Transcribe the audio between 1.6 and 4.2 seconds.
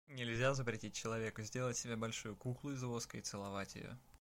себе большую куклу из воска и целовать ее.